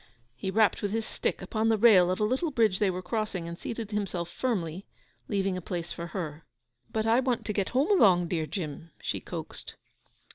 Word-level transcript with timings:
He 0.35 0.49
rapped 0.49 0.81
with 0.81 0.89
his 0.89 1.05
stick 1.05 1.43
upon 1.43 1.69
the 1.69 1.77
rail 1.77 2.09
of 2.09 2.19
a 2.19 2.23
little 2.23 2.49
bridge 2.49 2.79
they 2.79 2.89
were 2.89 3.03
crossing, 3.03 3.47
and 3.47 3.55
seated 3.55 3.91
himself 3.91 4.31
firmly, 4.31 4.87
leaving 5.27 5.55
a 5.57 5.61
place 5.61 5.91
for 5.91 6.07
her. 6.07 6.43
'But 6.91 7.05
I 7.05 7.19
want 7.19 7.45
to 7.45 7.53
get 7.53 7.69
home 7.69 7.91
along,' 7.91 8.27
dear 8.29 8.47
Jim, 8.47 8.89
she 8.99 9.19
coaxed. 9.19 9.75